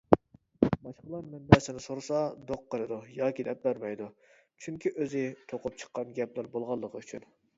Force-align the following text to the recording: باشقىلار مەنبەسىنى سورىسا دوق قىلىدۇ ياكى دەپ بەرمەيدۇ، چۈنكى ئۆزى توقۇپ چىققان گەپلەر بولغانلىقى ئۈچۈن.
باشقىلار 0.85 1.25
مەنبەسىنى 1.33 1.81
سورىسا 1.87 2.21
دوق 2.53 2.63
قىلىدۇ 2.75 2.97
ياكى 3.17 3.45
دەپ 3.49 3.61
بەرمەيدۇ، 3.67 4.09
چۈنكى 4.65 4.93
ئۆزى 4.97 5.23
توقۇپ 5.53 5.77
چىققان 5.83 6.19
گەپلەر 6.21 6.53
بولغانلىقى 6.57 7.03
ئۈچۈن. 7.07 7.31